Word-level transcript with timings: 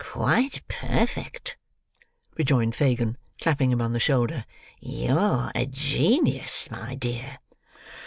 "Quite 0.03 0.67
perfect," 0.67 1.59
rejoined 2.35 2.75
Fagin, 2.75 3.17
clapping 3.39 3.69
him 3.71 3.83
on 3.83 3.93
the 3.93 3.99
shoulder. 3.99 4.45
"You're 4.79 5.51
a 5.53 5.67
genius, 5.67 6.71
my 6.71 6.95
dear." 6.95 7.37